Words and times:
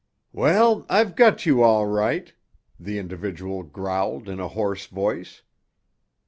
"Well, 0.31 0.87
I've 0.89 1.15
got 1.15 1.45
you, 1.45 1.61
all 1.61 1.85
right!" 1.85 2.33
the 2.79 2.97
individual 2.97 3.61
growled 3.61 4.27
in 4.29 4.39
a 4.39 4.47
hoarse 4.47 4.87
voice. 4.87 5.43